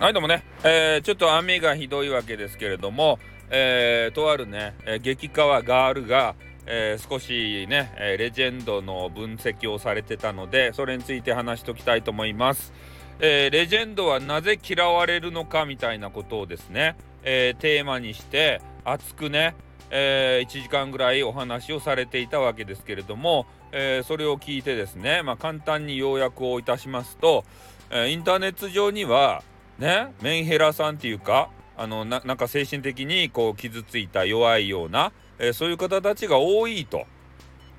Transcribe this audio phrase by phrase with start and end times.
[0.00, 3.18] はいどうもね、えー、ちょっと雨がひどいわけですけれども、
[3.50, 6.36] えー、とあるね、えー、激川ガールが、
[6.66, 12.72] えー、少しね、えレジェンドの分析をされてたのでそれについて話しておきたいと思います、
[13.18, 19.56] えレジェンドはなぜ嫌われるのかみたいなことをですね、えテーマにして熱くね、
[19.90, 27.44] え1時間ぐらいお話をされていたわけですけれども、えそれを聞いてですね、まあ、簡単に要約をいたしますと、
[27.90, 29.42] えインターネット上には
[29.78, 37.06] ねメンヘラさんっていうかあのなんか精神的にこう傷ついた弱いような、えー、そういう方たちが多いと。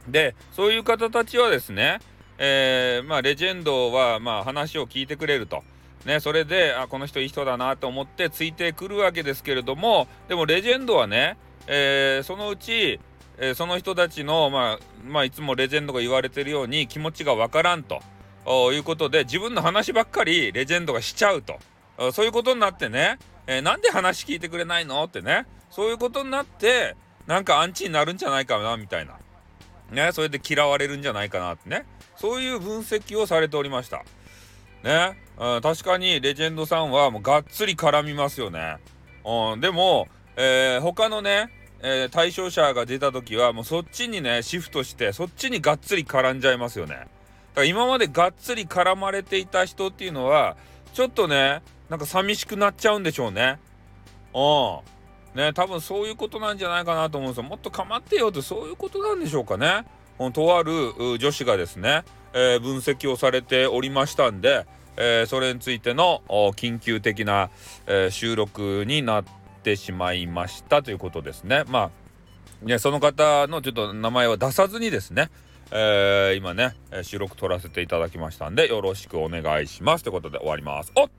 [0.08, 2.00] でそういう方たちはですね、
[2.38, 5.64] えー、まあレジェンドはまあ話を聞いてくれると。
[6.06, 13.02] ね、それであこの人いい人だなと思ってついてくるわけですけれどもでもレジェンドはね、えー、そのうち、
[13.38, 18.02] え、その人たちの、まあ、まあいつもレジェンドが言われてるように気持ちがわからんと
[18.72, 21.60] いうことで自分の話ばっかりレジェンドがしちゃうと。
[22.14, 26.96] そういうことになってね、えー、なんで話聞いてくれないのってね、そういうことになって、
[27.28, 29.18] なんかアンチになるんじゃないかな、みたいな。
[29.92, 34.04] ね、それで嫌われるんじゃないかなってね、そういう分析をされておりました。
[34.84, 38.78] ね、うん、確かにレジェンドさんはもうがっつり絡みますよね。
[39.26, 41.50] うん、でも、えー、他のね、
[41.82, 46.96] えー、対象者が出た時はもうそっちにねシフトしてそっちにがっつり絡んじゃいますよね。
[46.96, 47.08] だか
[47.56, 50.58] ら今までがっつり絡まれていた人っていうのは
[50.94, 53.60] ちょっとねなんか寂しくなっちゃうんでしょうね。
[54.34, 54.40] う
[55.36, 55.40] ん。
[55.40, 57.44] ね、多分そういうことなんじゃないかなと思うんですよ。
[57.44, 59.86] もっと構ってよってそういうことなんでしょうかね。
[60.34, 64.66] とある女子がですね、えー、分析をされておりましたんで、
[64.98, 67.50] えー、それについての緊急的な、
[67.88, 69.24] えー、収録になっ
[69.64, 71.64] てしまいましたということですね。
[71.68, 71.90] ま
[72.64, 75.30] あ、ね、その方のちょっと名前は出さずにですね、
[75.72, 80.04] えー、今ね、収録撮らせていただきましたんで、よろしくお願いします。
[80.04, 80.92] ということで終わります。
[80.96, 81.10] おっ